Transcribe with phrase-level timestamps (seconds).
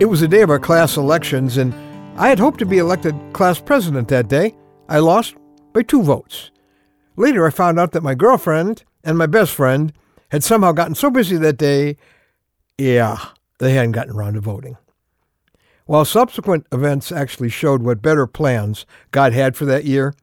[0.00, 1.74] It was the day of our class elections, and
[2.16, 4.54] I had hoped to be elected class president that day.
[4.88, 5.34] I lost
[5.72, 6.52] by two votes.
[7.16, 9.92] Later, I found out that my girlfriend and my best friend
[10.30, 11.96] had somehow gotten so busy that day,
[12.78, 13.18] yeah,
[13.58, 14.76] they hadn't gotten around to voting.
[15.86, 20.14] While subsequent events actually showed what better plans God had for that year,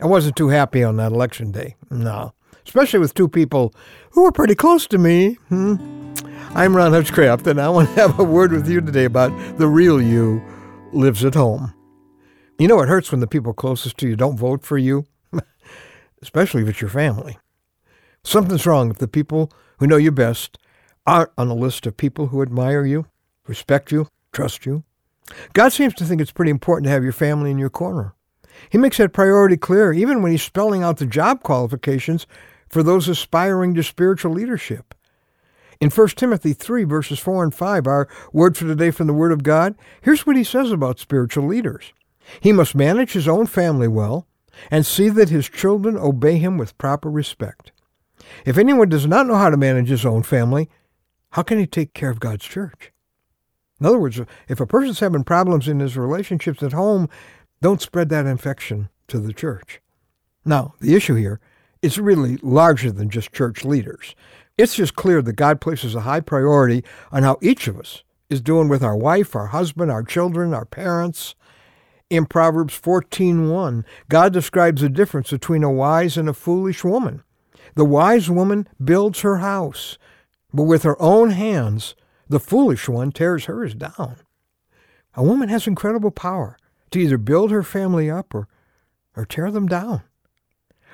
[0.00, 1.76] I wasn't too happy on that election day.
[1.90, 2.32] No.
[2.68, 3.72] Especially with two people
[4.10, 5.38] who are pretty close to me.
[5.48, 5.76] Hmm?
[6.50, 9.66] I'm Ron Hutchcraft, and I want to have a word with you today about the
[9.66, 10.42] real you
[10.92, 11.72] lives at home.
[12.58, 15.06] You know, it hurts when the people closest to you don't vote for you,
[16.22, 17.38] especially if it's your family.
[18.22, 20.58] Something's wrong if the people who know you best
[21.06, 23.06] aren't on a list of people who admire you,
[23.46, 24.84] respect you, trust you.
[25.54, 28.14] God seems to think it's pretty important to have your family in your corner.
[28.68, 32.26] He makes that priority clear even when he's spelling out the job qualifications
[32.68, 34.94] for those aspiring to spiritual leadership.
[35.80, 39.30] In 1 Timothy 3, verses 4 and 5, our word for today from the Word
[39.30, 41.92] of God, here's what he says about spiritual leaders.
[42.40, 44.26] He must manage his own family well
[44.70, 47.70] and see that his children obey him with proper respect.
[48.44, 50.68] If anyone does not know how to manage his own family,
[51.30, 52.92] how can he take care of God's church?
[53.80, 57.08] In other words, if a person's having problems in his relationships at home,
[57.62, 59.80] don't spread that infection to the church.
[60.44, 61.40] Now, the issue here
[61.82, 64.14] is really larger than just church leaders.
[64.56, 68.40] It's just clear that God places a high priority on how each of us is
[68.40, 71.34] doing with our wife, our husband, our children, our parents.
[72.10, 77.22] In Proverbs 14:1, God describes the difference between a wise and a foolish woman.
[77.74, 79.98] The wise woman builds her house,
[80.52, 81.94] but with her own hands,
[82.28, 84.16] the foolish one tears hers down.
[85.14, 86.56] A woman has incredible power
[86.90, 88.48] to either build her family up or,
[89.16, 90.02] or tear them down.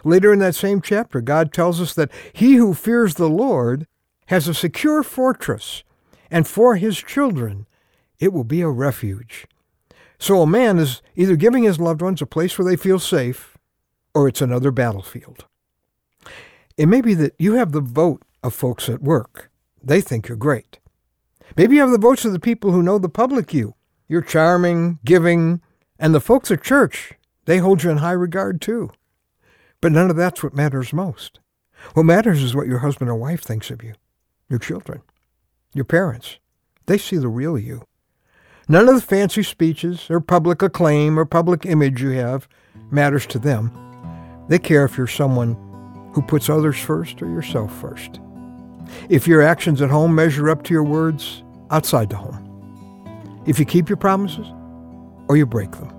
[0.05, 3.87] Later in that same chapter, God tells us that he who fears the Lord
[4.27, 5.83] has a secure fortress,
[6.31, 7.67] and for his children
[8.19, 9.47] it will be a refuge.
[10.19, 13.59] So a man is either giving his loved ones a place where they feel safe,
[14.15, 15.47] or it's another battlefield.
[16.77, 19.51] It may be that you have the vote of folks at work.
[19.83, 20.79] They think you're great.
[21.57, 23.75] Maybe you have the votes of the people who know the public you.
[24.09, 25.61] You're charming, giving,
[25.99, 27.15] and the folks at church,
[27.45, 28.91] they hold you in high regard too.
[29.85, 31.41] But none of that's what matters most.
[31.93, 33.93] What matters is what your husband or wife thinks of you,
[34.49, 35.03] your children,
[35.75, 36.39] your parents.
[36.87, 37.83] They see the real you.
[38.67, 42.49] None of the fancy speeches or public acclaim or public image you have
[42.91, 43.71] matters to them.
[44.49, 45.53] They care if you're someone
[46.15, 48.21] who puts others first or yourself first.
[49.11, 53.43] If your actions at home measure up to your words outside the home.
[53.47, 54.47] If you keep your promises
[55.29, 55.93] or you break them.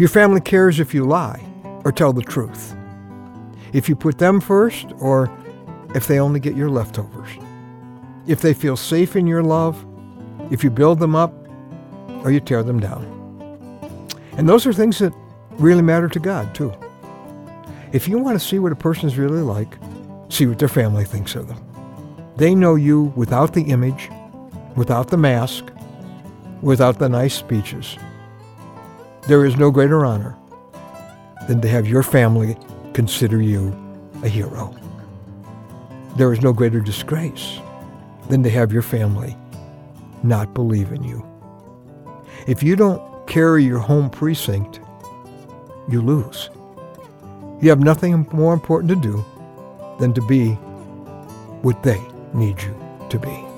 [0.00, 1.46] Your family cares if you lie
[1.86, 2.74] or tell the truth.
[3.72, 5.30] If you put them first, or
[5.94, 7.30] if they only get your leftovers.
[8.26, 9.86] If they feel safe in your love,
[10.50, 11.32] if you build them up,
[12.24, 13.04] or you tear them down.
[14.36, 15.14] And those are things that
[15.58, 16.74] really matter to God, too.
[17.92, 19.78] If you want to see what a person is really like,
[20.28, 21.64] see what their family thinks of them.
[22.34, 24.10] They know you without the image,
[24.74, 25.70] without the mask,
[26.62, 27.96] without the nice speeches.
[29.28, 30.36] There is no greater honor
[31.48, 32.56] than to have your family
[32.92, 33.74] consider you
[34.22, 34.74] a hero.
[36.16, 37.58] There is no greater disgrace
[38.28, 39.36] than to have your family
[40.22, 41.24] not believe in you.
[42.46, 44.80] If you don't carry your home precinct,
[45.88, 46.50] you lose.
[47.60, 49.24] You have nothing more important to do
[49.98, 50.50] than to be
[51.62, 52.00] what they
[52.34, 52.74] need you
[53.10, 53.55] to be.